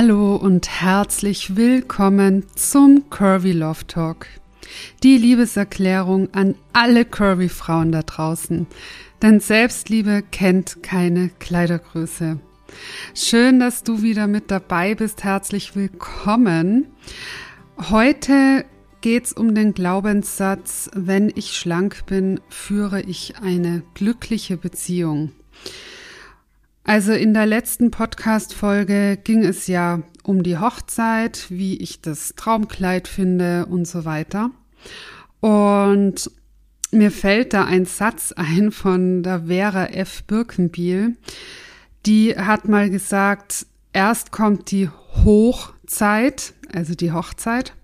Hallo 0.00 0.36
und 0.36 0.68
herzlich 0.68 1.56
willkommen 1.56 2.46
zum 2.54 3.10
Curvy 3.10 3.50
Love 3.50 3.84
Talk. 3.88 4.28
Die 5.02 5.16
Liebeserklärung 5.16 6.32
an 6.32 6.54
alle 6.72 7.04
Curvy 7.04 7.48
Frauen 7.48 7.90
da 7.90 8.02
draußen. 8.02 8.68
Denn 9.22 9.40
Selbstliebe 9.40 10.22
kennt 10.30 10.84
keine 10.84 11.30
Kleidergröße. 11.40 12.38
Schön, 13.12 13.58
dass 13.58 13.82
du 13.82 14.00
wieder 14.00 14.28
mit 14.28 14.52
dabei 14.52 14.94
bist. 14.94 15.24
Herzlich 15.24 15.74
willkommen. 15.74 16.86
Heute 17.90 18.66
geht's 19.00 19.32
um 19.32 19.52
den 19.52 19.74
Glaubenssatz, 19.74 20.90
wenn 20.94 21.32
ich 21.34 21.56
schlank 21.56 22.06
bin, 22.06 22.38
führe 22.48 23.00
ich 23.00 23.38
eine 23.42 23.82
glückliche 23.94 24.58
Beziehung. 24.58 25.32
Also 26.88 27.12
in 27.12 27.34
der 27.34 27.44
letzten 27.44 27.90
Podcast-Folge 27.90 29.18
ging 29.22 29.44
es 29.44 29.66
ja 29.66 30.00
um 30.22 30.42
die 30.42 30.56
Hochzeit, 30.56 31.44
wie 31.50 31.76
ich 31.76 32.00
das 32.00 32.32
Traumkleid 32.34 33.08
finde 33.08 33.66
und 33.66 33.86
so 33.86 34.06
weiter. 34.06 34.52
Und 35.40 36.30
mir 36.90 37.10
fällt 37.10 37.52
da 37.52 37.66
ein 37.66 37.84
Satz 37.84 38.32
ein 38.32 38.72
von 38.72 39.22
der 39.22 39.48
Vera 39.48 39.88
F. 39.88 40.24
Birkenbiel. 40.24 41.18
Die 42.06 42.34
hat 42.38 42.66
mal 42.66 42.88
gesagt, 42.88 43.66
erst 43.92 44.32
kommt 44.32 44.70
die 44.70 44.88
Hochzeit, 45.26 46.54
also 46.72 46.94
die 46.94 47.12
Hochzeit, 47.12 47.74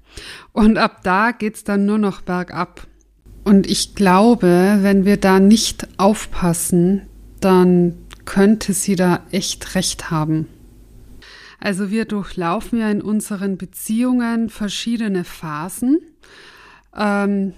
und 0.54 0.78
ab 0.78 1.02
da 1.02 1.32
geht's 1.32 1.62
dann 1.62 1.84
nur 1.84 1.98
noch 1.98 2.22
bergab. 2.22 2.86
Und 3.44 3.66
ich 3.66 3.94
glaube, 3.94 4.78
wenn 4.80 5.04
wir 5.04 5.18
da 5.18 5.40
nicht 5.40 5.88
aufpassen, 5.98 7.02
dann 7.44 7.98
könnte 8.24 8.72
sie 8.72 8.96
da 8.96 9.24
echt 9.30 9.74
recht 9.74 10.10
haben. 10.10 10.48
Also 11.60 11.90
wir 11.90 12.04
durchlaufen 12.04 12.78
ja 12.78 12.90
in 12.90 13.00
unseren 13.00 13.56
Beziehungen 13.56 14.50
verschiedene 14.50 15.24
Phasen. 15.24 15.98
Ähm, 16.94 17.54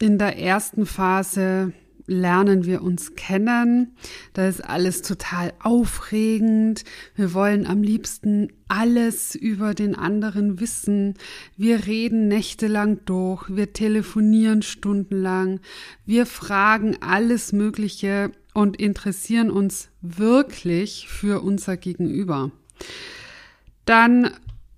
in 0.00 0.18
der 0.18 0.38
ersten 0.38 0.86
Phase 0.86 1.72
lernen 2.06 2.64
wir 2.64 2.82
uns 2.82 3.14
kennen. 3.14 3.96
Da 4.32 4.46
ist 4.48 4.62
alles 4.62 5.02
total 5.02 5.52
aufregend. 5.62 6.84
Wir 7.14 7.32
wollen 7.32 7.66
am 7.66 7.82
liebsten 7.82 8.48
alles 8.68 9.34
über 9.34 9.74
den 9.74 9.94
anderen 9.94 10.60
wissen. 10.60 11.14
Wir 11.56 11.86
reden 11.86 12.28
nächtelang 12.28 13.04
durch. 13.04 13.44
Wir 13.48 13.72
telefonieren 13.72 14.62
stundenlang. 14.62 15.60
Wir 16.04 16.26
fragen 16.26 16.96
alles 17.00 17.52
Mögliche 17.52 18.32
und 18.54 18.76
interessieren 18.76 19.50
uns 19.50 19.90
wirklich 20.00 21.06
für 21.08 21.42
unser 21.42 21.76
Gegenüber. 21.76 22.50
Dann 23.84 24.30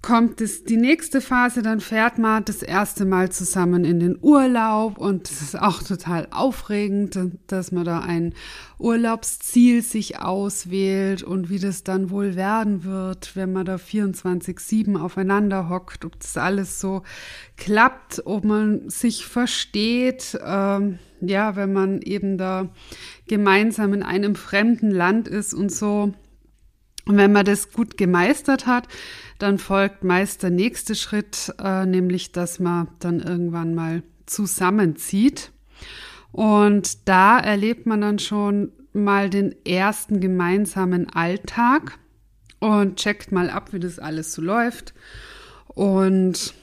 kommt 0.02 0.41
es 0.41 0.62
die 0.64 0.77
nächste 0.77 1.20
Phase, 1.20 1.62
dann 1.62 1.80
fährt 1.80 2.19
man 2.19 2.44
das 2.44 2.62
erste 2.62 3.05
Mal 3.05 3.30
zusammen 3.33 3.84
in 3.84 3.98
den 3.98 4.16
Urlaub 4.20 4.98
und 4.98 5.28
es 5.28 5.42
ist 5.42 5.61
auch 5.61 5.83
total 5.83 6.28
aufregend, 6.30 7.19
dass 7.48 7.72
man 7.72 7.84
da 7.84 8.00
ein 8.00 8.33
Urlaubsziel 8.78 9.83
sich 9.83 10.20
auswählt 10.20 11.22
und 11.22 11.50
wie 11.50 11.58
das 11.58 11.83
dann 11.83 12.11
wohl 12.11 12.36
werden 12.36 12.84
wird, 12.84 13.34
wenn 13.34 13.52
man 13.52 13.67
da 13.67 13.77
24-7 13.77 14.97
aufeinander 14.97 15.69
hockt, 15.69 16.05
ob 16.05 16.20
das 16.20 16.36
alles 16.36 16.78
so 16.78 17.02
klappt, 17.56 18.22
ob 18.27 18.44
man 18.44 18.89
sich 18.89 19.27
versteht, 19.27 20.39
ähm, 20.44 20.98
ja, 21.20 21.56
wenn 21.56 21.72
man 21.72 22.00
eben 22.02 22.39
da 22.39 22.69
gemeinsam 23.27 23.92
in 23.92 24.02
einem 24.02 24.36
fremden 24.36 24.91
Land 24.91 25.27
ist 25.27 25.55
und 25.55 25.72
so. 25.72 26.13
Und 27.06 27.17
wenn 27.17 27.33
man 27.33 27.44
das 27.44 27.72
gut 27.72 27.96
gemeistert 27.96 28.67
hat, 28.67 28.89
dann 29.39 29.58
folgt 29.58 30.02
meist 30.02 30.42
der 30.42 30.50
nächste 30.50 30.94
Schritt, 30.94 31.55
äh, 31.62 31.86
nämlich 31.86 32.33
dass 32.33 32.58
man 32.58 32.89
dann 32.98 33.20
irgendwann 33.20 33.74
mal 33.74 34.02
zusammenzieht. 34.27 35.52
Und 36.33 37.08
da 37.08 37.39
erlebt 37.39 37.86
man 37.86 38.00
dann 38.00 38.18
schon 38.18 38.72
mal 38.92 39.30
den 39.30 39.55
ersten 39.64 40.20
gemeinsamen 40.20 41.08
Alltag 41.08 41.98
und 42.58 42.96
checkt 42.96 43.30
mal 43.30 43.50
ab, 43.50 43.72
wie 43.72 43.80
das 43.80 43.98
alles 43.98 44.33
so 44.33 44.42
läuft. 44.42 44.95
Und 45.68 46.55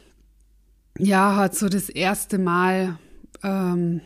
ja, 0.97 1.35
hat 1.35 1.55
so 1.55 1.69
das 1.69 1.89
erste 1.89 2.37
Mal 2.37 2.97
ähm, 3.43 4.01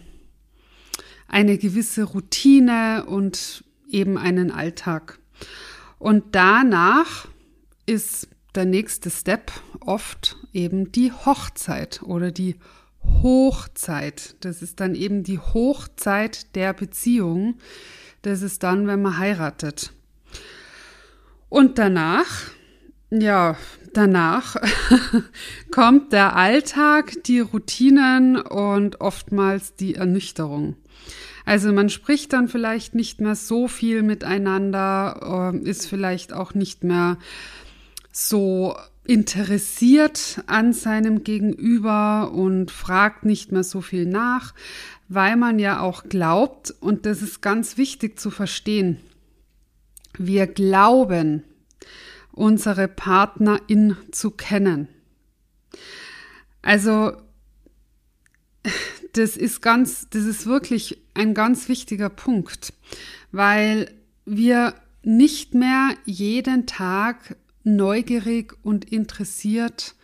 eine 1.27 1.57
gewisse 1.57 2.03
Routine 2.03 3.05
und 3.07 3.63
eben 3.89 4.17
einen 4.17 4.51
Alltag. 4.51 5.19
Und 5.99 6.35
danach 6.35 7.27
ist 7.85 8.27
der 8.55 8.65
nächste 8.65 9.09
Step 9.09 9.51
oft 9.79 10.37
eben 10.53 10.91
die 10.91 11.11
Hochzeit 11.11 12.01
oder 12.03 12.31
die 12.31 12.55
Hochzeit. 13.23 14.35
Das 14.41 14.61
ist 14.61 14.79
dann 14.79 14.95
eben 14.95 15.23
die 15.23 15.39
Hochzeit 15.39 16.55
der 16.55 16.73
Beziehung. 16.73 17.55
Das 18.21 18.41
ist 18.41 18.63
dann, 18.63 18.87
wenn 18.87 19.01
man 19.01 19.17
heiratet. 19.17 19.93
Und 21.49 21.77
danach, 21.77 22.51
ja, 23.09 23.55
danach 23.93 24.57
kommt 25.71 26.11
der 26.11 26.35
Alltag, 26.35 27.23
die 27.25 27.39
Routinen 27.39 28.35
und 28.35 28.99
oftmals 28.99 29.75
die 29.75 29.95
Ernüchterung. 29.95 30.75
Also 31.45 31.71
man 31.71 31.89
spricht 31.89 32.33
dann 32.33 32.49
vielleicht 32.49 32.93
nicht 32.93 33.21
mehr 33.21 33.35
so 33.35 33.67
viel 33.67 34.03
miteinander, 34.03 35.51
ähm, 35.53 35.65
ist 35.65 35.87
vielleicht 35.87 36.33
auch 36.33 36.53
nicht 36.53 36.83
mehr 36.83 37.17
so 38.11 38.75
interessiert 39.05 40.41
an 40.47 40.73
seinem 40.73 41.23
Gegenüber 41.23 42.31
und 42.33 42.71
fragt 42.71 43.23
nicht 43.23 43.51
mehr 43.51 43.63
so 43.63 43.79
viel 43.79 44.05
nach, 44.05 44.53
weil 45.07 45.37
man 45.37 45.59
ja 45.59 45.79
auch 45.79 46.03
glaubt, 46.03 46.75
und 46.81 47.05
das 47.05 47.21
ist 47.21 47.41
ganz 47.41 47.77
wichtig 47.77 48.19
zu 48.19 48.29
verstehen, 48.29 48.97
wir 50.17 50.47
glauben, 50.47 51.43
unsere 52.31 52.87
Partnerin 52.87 53.95
zu 54.11 54.31
kennen. 54.31 54.89
Also, 56.61 57.13
das 59.13 59.37
ist 59.37 59.61
ganz, 59.61 60.09
das 60.09 60.23
ist 60.23 60.45
wirklich 60.45 61.01
ein 61.13 61.33
ganz 61.33 61.69
wichtiger 61.69 62.09
Punkt, 62.09 62.73
weil 63.31 63.91
wir 64.25 64.73
nicht 65.03 65.53
mehr 65.53 65.91
jeden 66.05 66.65
Tag 66.65 67.37
neugierig 67.63 68.53
und 68.63 68.85
interessiert 68.85 69.95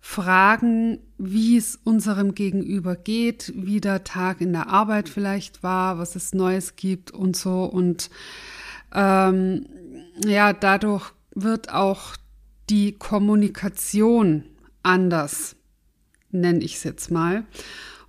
fragen, 0.00 1.00
wie 1.18 1.56
es 1.56 1.80
unserem 1.82 2.34
Gegenüber 2.34 2.94
geht, 2.94 3.52
wie 3.56 3.80
der 3.80 4.04
Tag 4.04 4.40
in 4.40 4.52
der 4.52 4.68
Arbeit 4.68 5.08
vielleicht 5.08 5.62
war, 5.62 5.98
was 5.98 6.14
es 6.14 6.32
Neues 6.32 6.76
gibt 6.76 7.10
und 7.10 7.36
so. 7.36 7.64
Und 7.64 8.08
ähm, 8.94 9.66
ja, 10.24 10.52
dadurch 10.52 11.12
wird 11.34 11.72
auch 11.72 12.16
die 12.70 12.92
Kommunikation 12.92 14.44
anders, 14.82 15.56
nenne 16.30 16.60
ich 16.60 16.76
es 16.76 16.84
jetzt 16.84 17.10
mal. 17.10 17.44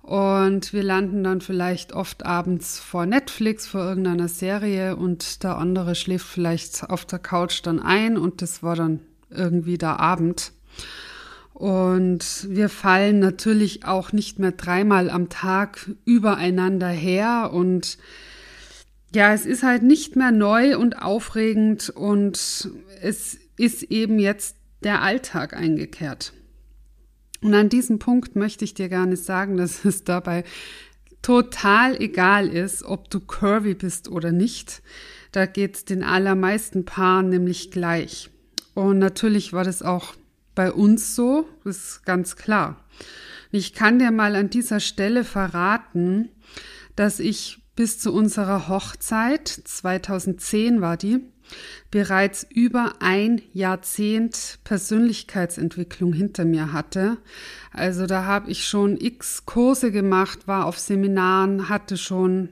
Und 0.08 0.72
wir 0.72 0.82
landen 0.82 1.22
dann 1.22 1.42
vielleicht 1.42 1.92
oft 1.92 2.24
abends 2.24 2.78
vor 2.80 3.04
Netflix, 3.04 3.66
vor 3.66 3.82
irgendeiner 3.82 4.28
Serie 4.28 4.96
und 4.96 5.42
der 5.42 5.58
andere 5.58 5.94
schläft 5.94 6.26
vielleicht 6.26 6.88
auf 6.88 7.04
der 7.04 7.18
Couch 7.18 7.60
dann 7.62 7.78
ein 7.78 8.16
und 8.16 8.40
das 8.40 8.62
war 8.62 8.74
dann 8.74 9.00
irgendwie 9.28 9.76
der 9.76 10.00
Abend. 10.00 10.52
Und 11.52 12.46
wir 12.48 12.70
fallen 12.70 13.18
natürlich 13.18 13.84
auch 13.84 14.12
nicht 14.12 14.38
mehr 14.38 14.52
dreimal 14.52 15.10
am 15.10 15.28
Tag 15.28 15.90
übereinander 16.06 16.88
her 16.88 17.50
und 17.52 17.98
ja, 19.14 19.34
es 19.34 19.44
ist 19.44 19.62
halt 19.62 19.82
nicht 19.82 20.16
mehr 20.16 20.30
neu 20.32 20.78
und 20.78 21.02
aufregend 21.02 21.90
und 21.90 22.70
es 23.02 23.38
ist 23.58 23.82
eben 23.82 24.18
jetzt 24.18 24.56
der 24.82 25.02
Alltag 25.02 25.52
eingekehrt. 25.52 26.32
Und 27.40 27.54
an 27.54 27.68
diesem 27.68 27.98
Punkt 27.98 28.36
möchte 28.36 28.64
ich 28.64 28.74
dir 28.74 28.88
gerne 28.88 29.16
sagen, 29.16 29.56
dass 29.56 29.84
es 29.84 30.04
dabei 30.04 30.44
total 31.22 32.00
egal 32.00 32.48
ist, 32.48 32.82
ob 32.84 33.10
du 33.10 33.20
curvy 33.20 33.74
bist 33.74 34.08
oder 34.08 34.32
nicht. 34.32 34.82
Da 35.32 35.46
geht 35.46 35.76
es 35.76 35.84
den 35.84 36.02
allermeisten 36.02 36.84
Paaren 36.84 37.28
nämlich 37.28 37.70
gleich. 37.70 38.30
Und 38.74 38.98
natürlich 38.98 39.52
war 39.52 39.64
das 39.64 39.82
auch 39.82 40.14
bei 40.54 40.72
uns 40.72 41.14
so, 41.14 41.48
das 41.64 41.76
ist 41.76 42.06
ganz 42.06 42.36
klar. 42.36 42.84
Ich 43.50 43.72
kann 43.72 43.98
dir 43.98 44.10
mal 44.10 44.34
an 44.36 44.50
dieser 44.50 44.80
Stelle 44.80 45.24
verraten, 45.24 46.30
dass 46.96 47.20
ich 47.20 47.62
bis 47.76 47.98
zu 47.98 48.12
unserer 48.12 48.68
Hochzeit, 48.68 49.48
2010 49.48 50.80
war 50.80 50.96
die, 50.96 51.20
bereits 51.90 52.46
über 52.50 52.94
ein 53.00 53.40
Jahrzehnt 53.52 54.58
Persönlichkeitsentwicklung 54.64 56.12
hinter 56.12 56.44
mir 56.44 56.72
hatte. 56.72 57.18
Also 57.72 58.06
da 58.06 58.24
habe 58.24 58.50
ich 58.50 58.66
schon 58.66 59.00
x 59.00 59.46
Kurse 59.46 59.90
gemacht, 59.90 60.46
war 60.46 60.66
auf 60.66 60.78
Seminaren, 60.78 61.68
hatte 61.68 61.96
schon 61.96 62.50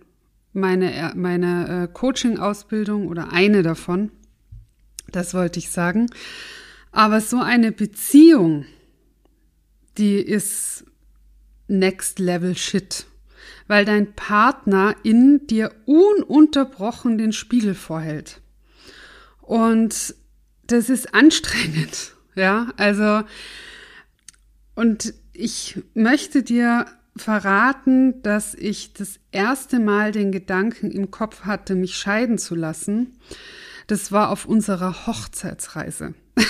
meine, 0.53 1.13
meine 1.15 1.85
äh, 1.85 1.93
Coaching-Ausbildung 1.93 3.09
oder 3.09 3.33
eine 3.33 3.63
davon. 3.63 4.11
Das 5.13 5.35
wollte 5.35 5.59
ich 5.59 5.71
sagen. 5.71 6.07
Aber 6.93 7.21
so 7.21 7.41
eine 7.41 7.73
Beziehung, 7.73 8.65
die 9.99 10.17
ist 10.17 10.85
Next 11.69 12.19
Level 12.19 12.57
Shit, 12.57 13.07
weil 13.67 13.85
dein 13.85 14.15
Partner 14.15 14.95
in 15.03 15.47
dir 15.47 15.73
ununterbrochen 15.85 17.19
den 17.19 17.33
Spiegel 17.33 17.75
vorhält. 17.75 18.41
Und 19.47 20.15
das 20.67 20.91
ist 20.91 21.15
anstrengend, 21.15 22.15
ja, 22.35 22.73
also, 22.77 23.23
und 24.75 25.15
ich 25.33 25.81
möchte 25.95 26.43
dir 26.43 26.87
verraten, 27.17 28.21
dass 28.23 28.55
ich 28.55 28.93
das 28.93 29.21
erste 29.31 29.79
Mal 29.79 30.13
den 30.13 30.33
Gedanken 30.33 30.91
im 30.91 31.11
Kopf 31.11 31.43
hatte, 31.43 31.75
mich 31.75 31.97
scheiden 31.97 32.37
zu 32.39 32.55
lassen. 32.55 33.19
Das 33.87 34.11
war 34.11 34.31
auf 34.31 34.45
unserer 34.47 35.07
Hochzeitsreise. 35.07 36.15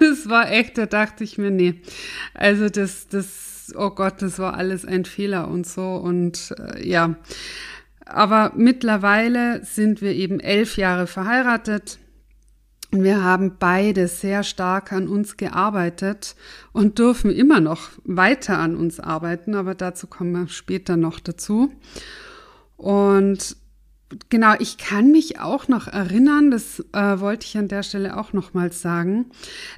das 0.00 0.28
war 0.28 0.50
echt, 0.50 0.78
da 0.78 0.86
dachte 0.86 1.24
ich 1.24 1.36
mir, 1.36 1.50
nee. 1.50 1.82
Also 2.32 2.68
das, 2.68 3.08
das, 3.08 3.74
oh 3.76 3.90
Gott, 3.90 4.22
das 4.22 4.38
war 4.38 4.54
alles 4.54 4.84
ein 4.84 5.04
Fehler 5.04 5.48
und 5.48 5.66
so. 5.66 5.96
Und 5.96 6.54
äh, 6.58 6.88
ja. 6.88 7.16
Aber 8.06 8.52
mittlerweile 8.56 9.64
sind 9.64 10.00
wir 10.00 10.12
eben 10.12 10.40
elf 10.40 10.76
Jahre 10.76 11.06
verheiratet. 11.06 11.98
Wir 12.92 13.22
haben 13.22 13.56
beide 13.58 14.06
sehr 14.06 14.44
stark 14.44 14.92
an 14.92 15.08
uns 15.08 15.36
gearbeitet 15.36 16.36
und 16.72 16.98
dürfen 16.98 17.30
immer 17.30 17.60
noch 17.60 17.90
weiter 18.04 18.58
an 18.58 18.76
uns 18.76 19.00
arbeiten, 19.00 19.54
aber 19.56 19.74
dazu 19.74 20.06
kommen 20.06 20.32
wir 20.32 20.48
später 20.48 20.96
noch 20.96 21.18
dazu. 21.18 21.72
Und 22.76 23.56
Genau, 24.28 24.54
ich 24.60 24.78
kann 24.78 25.10
mich 25.10 25.40
auch 25.40 25.66
noch 25.66 25.88
erinnern, 25.88 26.52
das 26.52 26.78
äh, 26.92 27.18
wollte 27.18 27.44
ich 27.44 27.58
an 27.58 27.66
der 27.66 27.82
Stelle 27.82 28.16
auch 28.16 28.32
nochmals 28.32 28.80
sagen, 28.80 29.26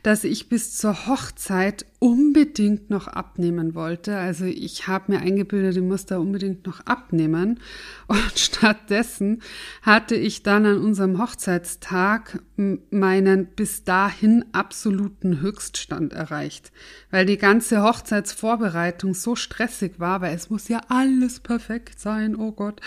dass 0.03 0.23
ich 0.23 0.51
bis 0.51 0.77
zur 0.77 1.07
Hochzeit 1.07 1.87
unbedingt 1.99 2.91
noch 2.91 3.09
abnehmen 3.09 3.75
wollte. 3.75 4.19
Also 4.19 4.45
ich 4.45 4.87
habe 4.87 5.13
mir 5.13 5.21
eingebildet, 5.21 5.79
ich 5.79 5.83
muss 5.83 6.05
da 6.05 6.19
unbedingt 6.19 6.67
noch 6.67 6.81
abnehmen. 6.81 7.59
Und 8.07 8.33
stattdessen 8.39 9.41
hatte 9.81 10.15
ich 10.15 10.43
dann 10.43 10.67
an 10.67 10.79
unserem 10.79 11.19
Hochzeitstag 11.19 12.43
meinen 12.91 13.47
bis 13.47 13.85
dahin 13.85 14.45
absoluten 14.53 15.41
Höchststand 15.41 16.13
erreicht, 16.13 16.71
weil 17.11 17.25
die 17.25 17.39
ganze 17.39 17.83
Hochzeitsvorbereitung 17.83 19.15
so 19.15 19.37
stressig 19.37 19.99
war, 19.99 20.21
weil 20.21 20.35
es 20.35 20.51
muss 20.51 20.69
ja 20.69 20.83
alles 20.89 21.41
perfekt 21.41 21.99
sein, 21.99 22.37
oh 22.37 22.53
Gott 22.53 22.83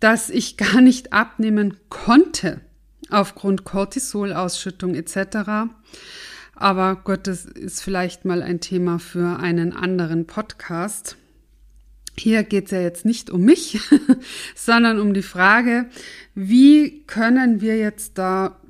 dass 0.00 0.30
ich 0.30 0.56
gar 0.56 0.80
nicht 0.80 1.12
abnehmen 1.12 1.76
konnte 1.88 2.60
aufgrund 3.10 3.64
Cortisolausschüttung 3.64 4.94
etc. 4.94 5.70
Aber 6.54 6.96
Gott, 6.96 7.26
das 7.26 7.44
ist 7.44 7.82
vielleicht 7.82 8.24
mal 8.24 8.42
ein 8.42 8.60
Thema 8.60 8.98
für 8.98 9.38
einen 9.38 9.72
anderen 9.72 10.26
Podcast. 10.26 11.16
Hier 12.18 12.42
geht 12.42 12.66
es 12.66 12.70
ja 12.72 12.80
jetzt 12.80 13.04
nicht 13.04 13.30
um 13.30 13.42
mich, 13.42 13.80
sondern 14.56 14.98
um 14.98 15.14
die 15.14 15.22
Frage, 15.22 15.86
wie 16.34 17.04
können 17.06 17.60
wir 17.60 17.76
jetzt 17.76 18.18
da 18.18 18.60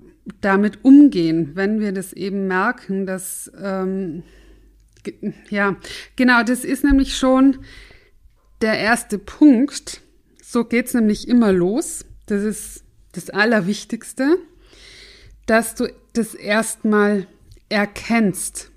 damit 0.42 0.84
umgehen, 0.84 1.52
wenn 1.54 1.80
wir 1.80 1.92
das 1.92 2.12
eben 2.12 2.46
merken, 2.46 3.06
dass 3.06 3.50
ähm, 3.58 4.22
ja 5.48 5.76
genau, 6.16 6.42
das 6.42 6.64
ist 6.64 6.84
nämlich 6.84 7.16
schon 7.16 7.58
der 8.60 8.78
erste 8.78 9.18
Punkt, 9.18 10.02
so 10.50 10.64
geht's 10.64 10.94
nämlich 10.94 11.28
immer 11.28 11.52
los. 11.52 12.06
Das 12.24 12.42
ist 12.42 12.82
das 13.12 13.28
Allerwichtigste, 13.28 14.38
dass 15.44 15.74
du 15.74 15.92
das 16.14 16.34
erstmal 16.34 17.26
erkennst. 17.68 18.70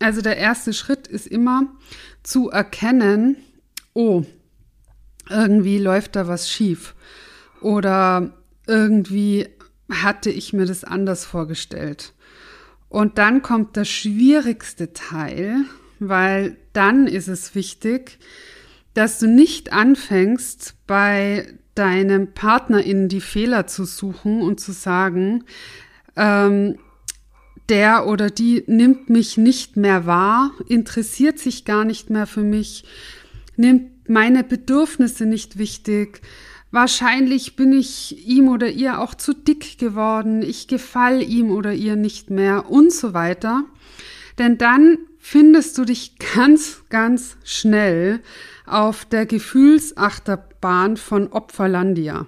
Also 0.00 0.22
der 0.22 0.38
erste 0.38 0.72
Schritt 0.72 1.06
ist 1.06 1.26
immer 1.26 1.66
zu 2.22 2.48
erkennen, 2.48 3.36
oh, 3.92 4.24
irgendwie 5.28 5.76
läuft 5.76 6.16
da 6.16 6.26
was 6.28 6.50
schief 6.50 6.94
oder 7.60 8.32
irgendwie 8.66 9.48
hatte 9.90 10.30
ich 10.30 10.54
mir 10.54 10.64
das 10.64 10.84
anders 10.84 11.26
vorgestellt. 11.26 12.14
Und 12.88 13.18
dann 13.18 13.42
kommt 13.42 13.76
der 13.76 13.84
schwierigste 13.84 14.94
Teil, 14.94 15.56
weil 15.98 16.56
dann 16.72 17.06
ist 17.06 17.28
es 17.28 17.54
wichtig, 17.54 18.18
dass 18.94 19.18
du 19.18 19.26
nicht 19.26 19.72
anfängst, 19.72 20.74
bei 20.86 21.46
deinem 21.74 22.32
Partner 22.32 22.82
in 22.82 23.08
die 23.08 23.20
Fehler 23.20 23.66
zu 23.66 23.84
suchen 23.84 24.42
und 24.42 24.60
zu 24.60 24.72
sagen, 24.72 25.44
ähm, 26.16 26.76
der 27.68 28.06
oder 28.06 28.30
die 28.30 28.64
nimmt 28.66 29.08
mich 29.08 29.36
nicht 29.36 29.76
mehr 29.76 30.04
wahr, 30.04 30.50
interessiert 30.68 31.38
sich 31.38 31.64
gar 31.64 31.84
nicht 31.84 32.10
mehr 32.10 32.26
für 32.26 32.42
mich, 32.42 32.84
nimmt 33.56 34.08
meine 34.08 34.42
Bedürfnisse 34.42 35.24
nicht 35.24 35.56
wichtig. 35.56 36.20
Wahrscheinlich 36.72 37.56
bin 37.56 37.72
ich 37.72 38.26
ihm 38.26 38.48
oder 38.48 38.68
ihr 38.68 39.00
auch 39.00 39.14
zu 39.14 39.32
dick 39.32 39.78
geworden, 39.78 40.42
ich 40.42 40.66
gefall 40.66 41.22
ihm 41.22 41.50
oder 41.50 41.72
ihr 41.72 41.96
nicht 41.96 42.30
mehr 42.30 42.70
und 42.70 42.92
so 42.92 43.14
weiter. 43.14 43.64
Denn 44.38 44.58
dann 44.58 44.98
findest 45.20 45.78
du 45.78 45.84
dich 45.84 46.16
ganz, 46.34 46.82
ganz 46.88 47.36
schnell 47.44 48.20
auf 48.66 49.04
der 49.04 49.26
Gefühlsachterbahn 49.26 50.96
von 50.96 51.28
Opferlandia. 51.28 52.26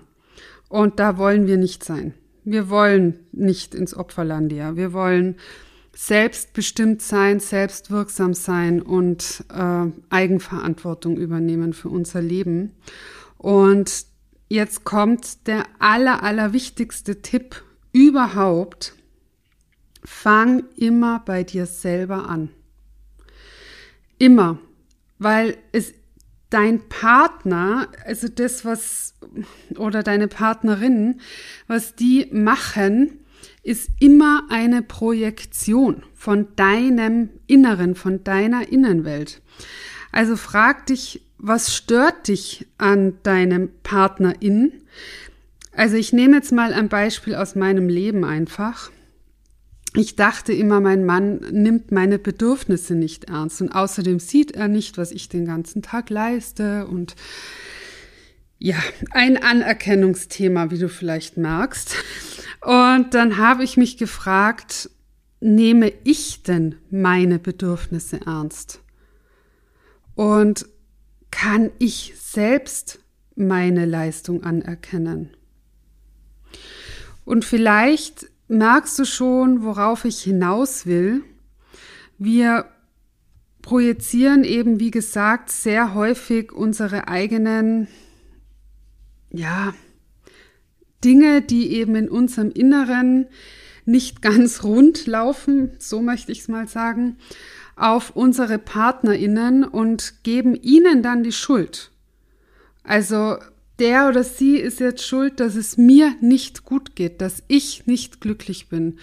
Und 0.68 1.00
da 1.00 1.18
wollen 1.18 1.46
wir 1.46 1.56
nicht 1.56 1.82
sein. 1.82 2.14
Wir 2.44 2.68
wollen 2.68 3.20
nicht 3.32 3.74
ins 3.74 3.96
Opferlandia. 3.96 4.76
Wir 4.76 4.92
wollen 4.92 5.36
selbstbestimmt 5.94 7.02
sein, 7.02 7.40
selbstwirksam 7.40 8.34
sein 8.34 8.80
und 8.80 9.44
äh, 9.52 9.86
Eigenverantwortung 10.10 11.16
übernehmen 11.16 11.72
für 11.72 11.88
unser 11.88 12.22
Leben. 12.22 12.72
Und 13.38 14.06
jetzt 14.48 14.84
kommt 14.84 15.46
der 15.46 15.64
aller, 15.78 16.22
aller 16.22 16.52
wichtigste 16.52 17.20
Tipp 17.22 17.62
überhaupt. 17.92 18.94
Fang 20.04 20.64
immer 20.76 21.22
bei 21.24 21.44
dir 21.44 21.66
selber 21.66 22.28
an. 22.28 22.50
Immer. 24.22 24.58
Weil 25.18 25.56
es 25.72 25.94
dein 26.48 26.88
Partner, 26.88 27.88
also 28.06 28.28
das, 28.28 28.64
was, 28.64 29.14
oder 29.76 30.04
deine 30.04 30.28
Partnerin, 30.28 31.20
was 31.66 31.96
die 31.96 32.28
machen, 32.30 33.18
ist 33.64 33.90
immer 33.98 34.44
eine 34.48 34.82
Projektion 34.82 36.04
von 36.14 36.54
deinem 36.54 37.30
Inneren, 37.48 37.96
von 37.96 38.22
deiner 38.22 38.68
Innenwelt. 38.68 39.42
Also 40.12 40.36
frag 40.36 40.86
dich, 40.86 41.22
was 41.38 41.74
stört 41.74 42.28
dich 42.28 42.68
an 42.78 43.18
deinem 43.24 43.70
Partnerin? 43.82 44.84
Also 45.74 45.96
ich 45.96 46.12
nehme 46.12 46.36
jetzt 46.36 46.52
mal 46.52 46.72
ein 46.72 46.88
Beispiel 46.88 47.34
aus 47.34 47.56
meinem 47.56 47.88
Leben 47.88 48.24
einfach 48.24 48.92
ich 49.94 50.16
dachte 50.16 50.52
immer, 50.52 50.80
mein 50.80 51.04
Mann 51.04 51.38
nimmt 51.50 51.92
meine 51.92 52.18
Bedürfnisse 52.18 52.94
nicht 52.94 53.24
ernst 53.24 53.60
und 53.60 53.70
außerdem 53.70 54.20
sieht 54.20 54.52
er 54.52 54.68
nicht, 54.68 54.96
was 54.96 55.12
ich 55.12 55.28
den 55.28 55.44
ganzen 55.44 55.82
Tag 55.82 56.08
leiste 56.08 56.86
und 56.86 57.14
ja, 58.58 58.76
ein 59.10 59.42
Anerkennungsthema, 59.42 60.70
wie 60.70 60.78
du 60.78 60.88
vielleicht 60.88 61.36
merkst. 61.36 61.96
Und 62.60 63.12
dann 63.12 63.36
habe 63.36 63.64
ich 63.64 63.76
mich 63.76 63.96
gefragt, 63.96 64.88
nehme 65.40 65.92
ich 66.04 66.44
denn 66.44 66.76
meine 66.88 67.40
Bedürfnisse 67.40 68.20
ernst? 68.24 68.80
Und 70.14 70.66
kann 71.32 71.70
ich 71.80 72.14
selbst 72.16 73.00
meine 73.34 73.84
Leistung 73.84 74.44
anerkennen? 74.44 75.30
Und 77.24 77.44
vielleicht 77.44 78.28
merkst 78.52 78.98
du 78.98 79.04
schon, 79.04 79.62
worauf 79.64 80.04
ich 80.04 80.22
hinaus 80.22 80.86
will. 80.86 81.24
Wir 82.18 82.66
projizieren 83.62 84.44
eben, 84.44 84.80
wie 84.80 84.90
gesagt, 84.90 85.50
sehr 85.50 85.94
häufig 85.94 86.52
unsere 86.52 87.08
eigenen, 87.08 87.88
ja, 89.30 89.72
Dinge, 91.04 91.42
die 91.42 91.72
eben 91.72 91.96
in 91.96 92.08
unserem 92.08 92.50
Inneren 92.50 93.26
nicht 93.84 94.22
ganz 94.22 94.62
rund 94.62 95.06
laufen, 95.06 95.72
so 95.78 96.00
möchte 96.00 96.30
ich 96.30 96.40
es 96.40 96.48
mal 96.48 96.68
sagen, 96.68 97.16
auf 97.74 98.14
unsere 98.14 98.58
Partnerinnen 98.58 99.64
und 99.64 100.22
geben 100.22 100.54
ihnen 100.54 101.02
dann 101.02 101.24
die 101.24 101.32
Schuld. 101.32 101.90
Also 102.84 103.38
der 103.82 104.08
oder 104.08 104.22
sie 104.22 104.56
ist 104.56 104.80
jetzt 104.80 105.04
schuld, 105.04 105.40
dass 105.40 105.56
es 105.56 105.76
mir 105.76 106.14
nicht 106.20 106.64
gut 106.64 106.94
geht, 106.94 107.20
dass 107.20 107.42
ich 107.48 107.86
nicht 107.86 108.20
glücklich 108.20 108.68
bin, 108.68 108.98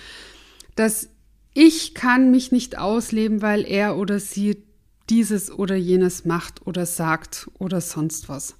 dass 0.75 1.09
ich 1.53 1.93
kann 1.93 2.31
mich 2.31 2.51
nicht 2.53 2.77
ausleben, 2.77 3.41
weil 3.41 3.65
er 3.67 3.97
oder 3.97 4.19
sie 4.19 4.63
dieses 5.09 5.51
oder 5.51 5.75
jenes 5.75 6.23
macht 6.23 6.65
oder 6.65 6.85
sagt 6.85 7.49
oder 7.59 7.81
sonst 7.81 8.29
was. 8.29 8.55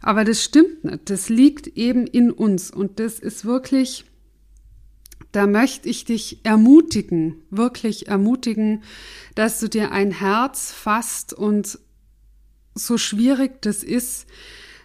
Aber 0.00 0.24
das 0.24 0.44
stimmt 0.44 0.84
nicht. 0.84 1.10
Das 1.10 1.28
liegt 1.28 1.66
eben 1.66 2.06
in 2.06 2.30
uns 2.30 2.70
und 2.70 3.00
das 3.00 3.18
ist 3.18 3.44
wirklich 3.44 4.04
da 5.32 5.48
möchte 5.48 5.88
ich 5.88 6.04
dich 6.04 6.44
ermutigen, 6.44 7.42
wirklich 7.50 8.06
ermutigen, 8.06 8.84
dass 9.34 9.58
du 9.58 9.68
dir 9.68 9.90
ein 9.90 10.12
Herz 10.12 10.70
fasst 10.70 11.32
und 11.32 11.80
so 12.76 12.98
schwierig 12.98 13.60
das 13.62 13.82
ist, 13.82 14.26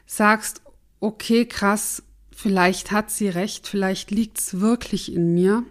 sagst, 0.07 0.63
okay, 0.99 1.45
krass, 1.45 2.03
vielleicht 2.31 2.91
hat 2.91 3.11
sie 3.11 3.29
recht, 3.29 3.67
vielleicht 3.67 4.11
liegt's 4.11 4.59
wirklich 4.59 5.13
in 5.13 5.33
mir 5.33 5.63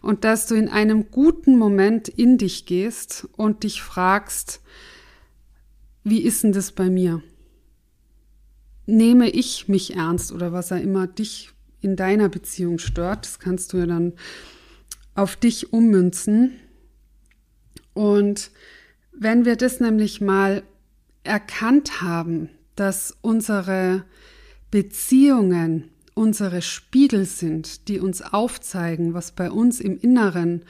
und 0.00 0.24
dass 0.24 0.46
du 0.46 0.54
in 0.54 0.68
einem 0.68 1.10
guten 1.10 1.58
Moment 1.58 2.08
in 2.08 2.38
dich 2.38 2.66
gehst 2.66 3.28
und 3.36 3.64
dich 3.64 3.82
fragst, 3.82 4.60
wie 6.04 6.22
ist 6.22 6.44
denn 6.44 6.52
das 6.52 6.72
bei 6.72 6.88
mir? 6.88 7.22
Nehme 8.86 9.28
ich 9.28 9.66
mich 9.68 9.96
ernst 9.96 10.32
oder 10.32 10.52
was 10.52 10.70
er 10.70 10.80
immer 10.80 11.06
dich 11.06 11.50
in 11.80 11.96
deiner 11.96 12.28
Beziehung 12.28 12.78
stört, 12.78 13.26
das 13.26 13.38
kannst 13.38 13.72
du 13.72 13.78
ja 13.78 13.86
dann 13.86 14.12
auf 15.14 15.36
dich 15.36 15.72
ummünzen. 15.72 16.52
Und 17.94 18.50
wenn 19.12 19.44
wir 19.44 19.56
das 19.56 19.80
nämlich 19.80 20.20
mal 20.20 20.62
erkannt 21.24 22.02
haben, 22.02 22.50
dass 22.76 23.16
unsere 23.22 24.04
Beziehungen 24.70 25.90
unsere 26.14 26.62
Spiegel 26.62 27.26
sind, 27.26 27.88
die 27.88 28.00
uns 28.00 28.22
aufzeigen, 28.22 29.14
was 29.14 29.32
bei 29.32 29.50
uns 29.50 29.80
im 29.80 29.98
Inneren 29.98 30.64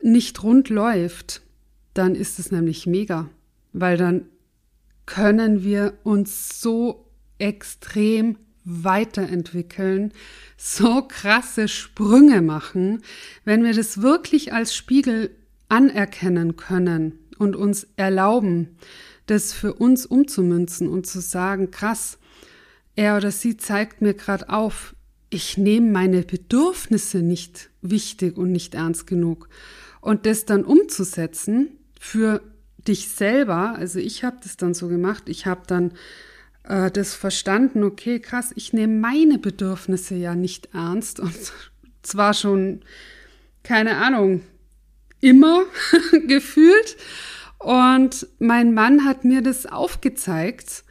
nicht 0.00 0.42
rund 0.42 0.68
läuft, 0.68 1.42
dann 1.92 2.14
ist 2.14 2.38
es 2.38 2.52
nämlich 2.52 2.86
mega, 2.86 3.28
weil 3.72 3.96
dann 3.96 4.26
können 5.06 5.62
wir 5.64 5.94
uns 6.02 6.60
so 6.60 7.06
extrem 7.38 8.36
weiterentwickeln, 8.64 10.12
so 10.56 11.02
krasse 11.02 11.68
Sprünge 11.68 12.40
machen, 12.40 13.02
wenn 13.44 13.64
wir 13.64 13.74
das 13.74 14.00
wirklich 14.02 14.52
als 14.52 14.74
Spiegel 14.74 15.30
anerkennen 15.68 16.56
können 16.56 17.18
und 17.38 17.56
uns 17.56 17.86
erlauben, 17.96 18.76
das 19.26 19.52
für 19.52 19.74
uns 19.74 20.06
umzumünzen 20.06 20.88
und 20.88 21.06
zu 21.06 21.20
sagen, 21.20 21.70
krass, 21.70 22.18
er 22.96 23.16
oder 23.16 23.30
sie 23.30 23.56
zeigt 23.56 24.02
mir 24.02 24.14
gerade 24.14 24.48
auf, 24.48 24.94
ich 25.30 25.58
nehme 25.58 25.90
meine 25.90 26.22
Bedürfnisse 26.22 27.18
nicht 27.18 27.70
wichtig 27.82 28.36
und 28.36 28.52
nicht 28.52 28.74
ernst 28.74 29.06
genug. 29.06 29.48
Und 30.00 30.26
das 30.26 30.44
dann 30.44 30.64
umzusetzen 30.64 31.78
für 31.98 32.40
dich 32.86 33.08
selber, 33.08 33.74
also 33.76 33.98
ich 33.98 34.22
habe 34.22 34.36
das 34.42 34.56
dann 34.56 34.74
so 34.74 34.88
gemacht, 34.88 35.24
ich 35.26 35.46
habe 35.46 35.62
dann 35.66 35.92
äh, 36.64 36.90
das 36.90 37.14
verstanden, 37.14 37.82
okay, 37.82 38.20
krass, 38.20 38.52
ich 38.54 38.72
nehme 38.72 38.98
meine 39.00 39.38
Bedürfnisse 39.38 40.14
ja 40.14 40.34
nicht 40.34 40.74
ernst 40.74 41.20
und 41.20 41.34
zwar 42.02 42.34
schon, 42.34 42.82
keine 43.62 43.96
Ahnung, 43.96 44.42
immer 45.20 45.64
gefühlt. 46.28 46.96
Und 47.58 48.26
mein 48.38 48.74
Mann 48.74 49.06
hat 49.06 49.24
mir 49.24 49.40
das 49.40 49.64
aufgezeigt 49.64 50.84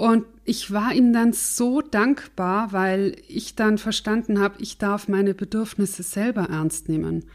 und 0.00 0.24
ich 0.46 0.72
war 0.72 0.94
ihm 0.94 1.12
dann 1.12 1.34
so 1.34 1.82
dankbar, 1.82 2.72
weil 2.72 3.16
ich 3.28 3.54
dann 3.54 3.76
verstanden 3.76 4.40
habe, 4.40 4.54
ich 4.58 4.78
darf 4.78 5.08
meine 5.08 5.34
Bedürfnisse 5.34 6.02
selber 6.02 6.44
ernst 6.44 6.88
nehmen. 6.88 7.26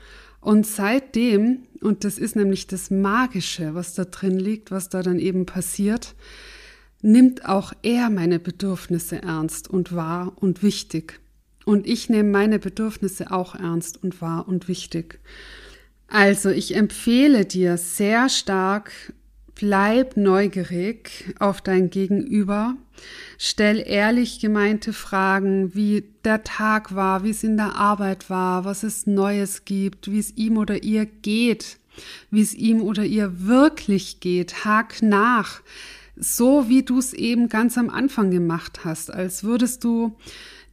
Und 0.41 0.65
seitdem, 0.65 1.59
und 1.81 2.03
das 2.03 2.17
ist 2.17 2.35
nämlich 2.35 2.65
das 2.65 2.89
Magische, 2.89 3.75
was 3.75 3.93
da 3.93 4.05
drin 4.05 4.39
liegt, 4.39 4.71
was 4.71 4.89
da 4.89 5.03
dann 5.03 5.19
eben 5.19 5.45
passiert, 5.45 6.15
nimmt 7.03 7.45
auch 7.47 7.71
er 7.83 8.09
meine 8.09 8.39
Bedürfnisse 8.39 9.21
ernst 9.21 9.69
und 9.69 9.93
wahr 9.93 10.33
und 10.35 10.63
wichtig. 10.63 11.19
Und 11.65 11.85
ich 11.85 12.09
nehme 12.09 12.31
meine 12.31 12.57
Bedürfnisse 12.57 13.29
auch 13.29 13.53
ernst 13.53 14.01
und 14.01 14.23
wahr 14.23 14.47
und 14.47 14.67
wichtig. 14.67 15.19
Also 16.07 16.49
ich 16.49 16.75
empfehle 16.75 17.45
dir 17.45 17.77
sehr 17.77 18.27
stark, 18.27 18.91
bleib 19.55 20.17
neugierig 20.17 21.33
auf 21.39 21.61
dein 21.61 21.89
Gegenüber, 21.89 22.75
stell 23.37 23.81
ehrlich 23.85 24.39
gemeinte 24.39 24.93
Fragen, 24.93 25.73
wie 25.73 26.03
der 26.23 26.43
Tag 26.43 26.93
war, 26.93 27.23
wie 27.23 27.29
es 27.29 27.43
in 27.43 27.57
der 27.57 27.75
Arbeit 27.75 28.29
war, 28.29 28.65
was 28.65 28.83
es 28.83 29.07
Neues 29.07 29.65
gibt, 29.65 30.11
wie 30.11 30.19
es 30.19 30.35
ihm 30.35 30.57
oder 30.57 30.83
ihr 30.83 31.05
geht, 31.05 31.77
wie 32.29 32.41
es 32.41 32.53
ihm 32.53 32.81
oder 32.81 33.03
ihr 33.03 33.47
wirklich 33.47 34.19
geht, 34.19 34.65
hak 34.65 35.01
nach, 35.01 35.61
so 36.17 36.67
wie 36.69 36.83
du 36.83 36.99
es 36.99 37.13
eben 37.13 37.49
ganz 37.49 37.77
am 37.77 37.89
Anfang 37.89 38.31
gemacht 38.31 38.81
hast, 38.83 39.11
als 39.11 39.43
würdest 39.43 39.83
du 39.83 40.17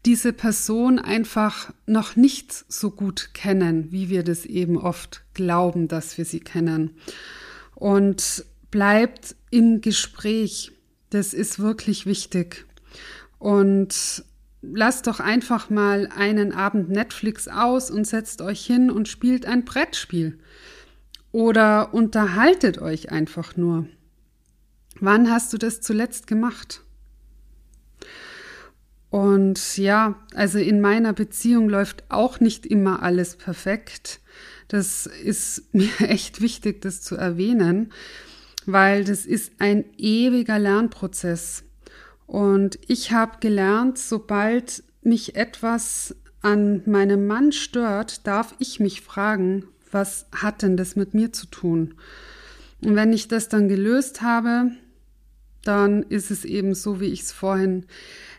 diese 0.04 0.32
Person 0.32 0.98
einfach 0.98 1.72
noch 1.86 2.16
nicht 2.16 2.52
so 2.68 2.90
gut 2.90 3.30
kennen, 3.34 3.92
wie 3.92 4.08
wir 4.08 4.24
das 4.24 4.44
eben 4.44 4.76
oft 4.76 5.22
glauben, 5.34 5.86
dass 5.86 6.18
wir 6.18 6.24
sie 6.24 6.40
kennen. 6.40 6.90
Und 7.76 8.44
bleibt 8.72 9.36
im 9.50 9.80
Gespräch. 9.80 10.72
Das 11.10 11.32
ist 11.32 11.60
wirklich 11.60 12.06
wichtig. 12.06 12.66
Und 13.38 14.24
lasst 14.62 15.06
doch 15.06 15.20
einfach 15.20 15.70
mal 15.70 16.08
einen 16.16 16.52
Abend 16.52 16.88
Netflix 16.88 17.46
aus 17.46 17.90
und 17.90 18.06
setzt 18.06 18.42
euch 18.42 18.66
hin 18.66 18.90
und 18.90 19.06
spielt 19.06 19.46
ein 19.46 19.64
Brettspiel. 19.64 20.40
Oder 21.30 21.94
unterhaltet 21.94 22.78
euch 22.78 23.12
einfach 23.12 23.56
nur. 23.56 23.86
Wann 25.00 25.30
hast 25.30 25.52
du 25.52 25.58
das 25.58 25.80
zuletzt 25.80 26.26
gemacht? 26.26 26.82
Und 29.10 29.76
ja, 29.76 30.18
also 30.34 30.58
in 30.58 30.80
meiner 30.80 31.12
Beziehung 31.12 31.68
läuft 31.68 32.04
auch 32.08 32.40
nicht 32.40 32.64
immer 32.64 33.02
alles 33.02 33.36
perfekt. 33.36 34.20
Das 34.68 35.06
ist 35.06 35.64
mir 35.74 35.90
echt 36.00 36.40
wichtig, 36.40 36.80
das 36.80 37.02
zu 37.02 37.16
erwähnen 37.16 37.92
weil 38.66 39.04
das 39.04 39.26
ist 39.26 39.52
ein 39.58 39.84
ewiger 39.96 40.58
Lernprozess. 40.58 41.64
Und 42.26 42.78
ich 42.86 43.12
habe 43.12 43.38
gelernt, 43.40 43.98
sobald 43.98 44.84
mich 45.02 45.36
etwas 45.36 46.16
an 46.40 46.82
meinem 46.86 47.26
Mann 47.26 47.52
stört, 47.52 48.26
darf 48.26 48.54
ich 48.58 48.80
mich 48.80 49.00
fragen, 49.00 49.64
was 49.90 50.26
hat 50.34 50.62
denn 50.62 50.76
das 50.76 50.96
mit 50.96 51.14
mir 51.14 51.32
zu 51.32 51.46
tun? 51.46 51.94
Und 52.84 52.96
wenn 52.96 53.12
ich 53.12 53.28
das 53.28 53.48
dann 53.48 53.68
gelöst 53.68 54.22
habe, 54.22 54.72
dann 55.64 56.02
ist 56.02 56.30
es 56.30 56.44
eben 56.44 56.74
so, 56.74 57.00
wie 57.00 57.06
ich 57.06 57.20
es 57.20 57.32
vorhin 57.32 57.86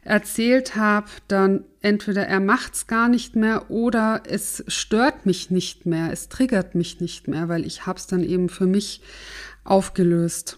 erzählt 0.03 0.75
habe, 0.75 1.08
dann 1.30 1.63
entweder 1.82 2.27
er 2.27 2.42
macht's 2.42 2.88
gar 2.88 3.08
nicht 3.08 3.38
mehr 3.38 3.72
oder 3.72 4.24
es 4.27 4.63
stört 4.68 5.25
mich 5.25 5.50
nicht 5.50 5.86
mehr, 5.86 6.12
es 6.12 6.27
triggert 6.27 6.75
mich 6.75 7.00
nicht 7.00 7.30
mehr, 7.30 7.48
weil 7.48 7.65
ich 7.65 7.86
habe 7.86 7.98
es 7.98 8.08
dann 8.08 8.24
eben 8.24 8.50
für 8.50 8.65
mich 8.65 9.01
aufgelöst. 9.63 10.58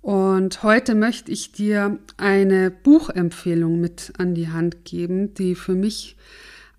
Und 0.00 0.64
heute 0.64 0.96
möchte 0.96 1.30
ich 1.30 1.52
dir 1.52 1.98
eine 2.16 2.70
Buchempfehlung 2.70 3.80
mit 3.80 4.12
an 4.18 4.34
die 4.34 4.48
Hand 4.48 4.84
geben, 4.84 5.32
die 5.34 5.54
für 5.54 5.74
mich 5.74 6.16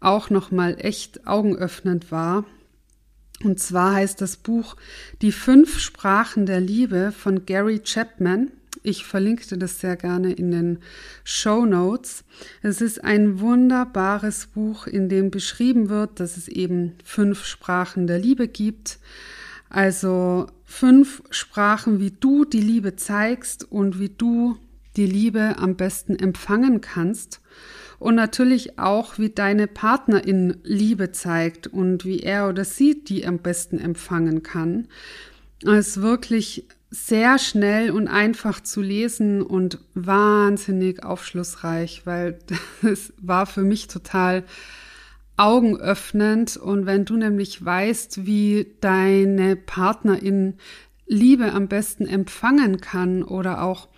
auch 0.01 0.29
noch 0.29 0.51
mal 0.51 0.75
echt 0.77 1.25
augenöffnend 1.25 2.11
war. 2.11 2.45
Und 3.43 3.59
zwar 3.59 3.93
heißt 3.93 4.19
das 4.19 4.37
Buch 4.37 4.75
Die 5.21 5.31
fünf 5.31 5.79
Sprachen 5.79 6.45
der 6.45 6.59
Liebe 6.59 7.13
von 7.17 7.45
Gary 7.45 7.79
Chapman. 7.79 8.51
Ich 8.83 9.05
verlinkte 9.05 9.57
das 9.57 9.79
sehr 9.79 9.95
gerne 9.95 10.33
in 10.33 10.51
den 10.51 10.79
Show 11.23 11.65
Notes. 11.65 12.25
Es 12.61 12.81
ist 12.81 13.01
ein 13.01 13.39
wunderbares 13.39 14.47
Buch, 14.47 14.87
in 14.87 15.07
dem 15.07 15.31
beschrieben 15.31 15.87
wird, 15.87 16.19
dass 16.19 16.35
es 16.35 16.49
eben 16.49 16.95
fünf 17.05 17.45
Sprachen 17.45 18.07
der 18.07 18.19
Liebe 18.19 18.49
gibt. 18.49 18.99
Also 19.73 20.45
fünf 20.65 21.23
Sprachen, 21.31 21.99
wie 21.99 22.11
du 22.11 22.45
die 22.45 22.61
Liebe 22.61 22.95
zeigst 22.95 23.69
und 23.71 23.99
wie 23.99 24.09
du 24.09 24.55
die 24.95 25.07
Liebe 25.07 25.55
am 25.57 25.75
besten 25.75 26.15
empfangen 26.15 26.79
kannst. 26.79 27.41
Und 27.97 28.13
natürlich 28.13 28.77
auch, 28.77 29.17
wie 29.17 29.31
deine 29.31 29.65
Partnerin 29.65 30.57
Liebe 30.63 31.11
zeigt 31.11 31.65
und 31.65 32.05
wie 32.05 32.19
er 32.19 32.49
oder 32.49 32.65
sie 32.65 33.03
die 33.03 33.25
am 33.25 33.39
besten 33.39 33.79
empfangen 33.79 34.43
kann. 34.43 34.87
Es 35.65 35.87
ist 35.87 36.01
wirklich 36.03 36.67
sehr 36.91 37.39
schnell 37.39 37.89
und 37.89 38.07
einfach 38.07 38.61
zu 38.61 38.79
lesen 38.79 39.41
und 39.41 39.79
wahnsinnig 39.95 41.03
aufschlussreich, 41.03 42.05
weil 42.05 42.37
es 42.83 43.11
war 43.19 43.47
für 43.47 43.63
mich 43.63 43.87
total 43.87 44.43
augenöffnend. 45.37 46.57
Und 46.57 46.85
wenn 46.85 47.05
du 47.05 47.17
nämlich 47.17 47.63
weißt, 47.63 48.25
wie 48.25 48.67
deine 48.81 49.55
Partnerin 49.55 50.55
Liebe 51.05 51.51
am 51.51 51.67
besten 51.67 52.07
empfangen 52.07 52.79
kann 52.81 53.23
oder 53.23 53.61
auch 53.61 53.89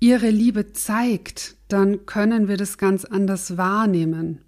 ihre 0.00 0.30
Liebe 0.30 0.72
zeigt, 0.72 1.56
dann 1.68 2.06
können 2.06 2.48
wir 2.48 2.56
das 2.56 2.78
ganz 2.78 3.04
anders 3.04 3.56
wahrnehmen. 3.56 4.40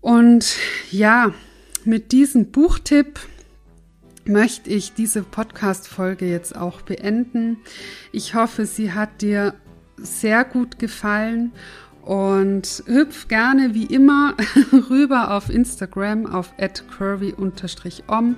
Und 0.00 0.56
ja, 0.90 1.32
mit 1.84 2.12
diesem 2.12 2.50
Buchtipp 2.50 3.20
möchte 4.24 4.70
ich 4.70 4.94
diese 4.94 5.22
Podcast-Folge 5.22 6.26
jetzt 6.26 6.56
auch 6.56 6.82
beenden. 6.82 7.58
Ich 8.12 8.34
hoffe, 8.34 8.66
sie 8.66 8.92
hat 8.92 9.22
dir 9.22 9.54
sehr 9.96 10.44
gut 10.44 10.78
gefallen 10.78 11.52
Und 12.02 12.82
hüpf 12.86 13.28
gerne 13.28 13.74
wie 13.74 13.86
immer 13.86 14.36
rüber 14.90 15.34
auf 15.36 15.48
Instagram 15.48 16.26
auf 16.26 16.52
curvy-om 16.96 18.36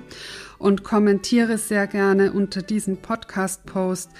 und 0.59 0.83
kommentiere 0.83 1.57
sehr 1.57 1.87
gerne 1.87 2.31
unter 2.31 2.61
diesem 2.61 2.97
Podcast-Post 2.97 4.11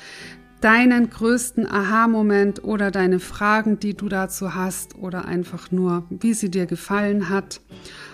deinen 0.61 1.11
größten 1.11 1.69
Aha-Moment 1.69 2.63
oder 2.63 2.89
deine 2.89 3.19
Fragen, 3.19 3.77
die 3.77 3.93
du 3.93 4.09
dazu 4.09 4.55
hast 4.55 4.95
oder 4.95 5.25
einfach 5.25 5.71
nur, 5.71 6.05
wie 6.09 6.33
sie 6.33 6.49
dir 6.49 6.65
gefallen 6.65 7.29
hat. 7.29 7.61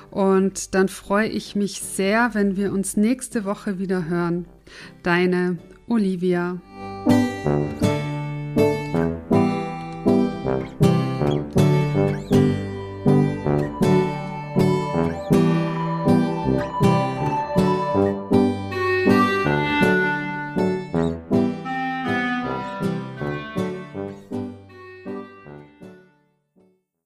Und 0.10 0.76
dann 0.76 0.90
freue 0.90 1.30
ich 1.30 1.56
mich 1.56 1.82
sehr, 1.82 2.34
wenn 2.34 2.58
wir 2.58 2.74
uns 2.74 2.98
nächste 2.98 3.46
Woche 3.46 3.80
wieder 3.80 4.10
hören. 4.10 4.46
Deine 5.04 5.60
Olivia. 5.88 6.60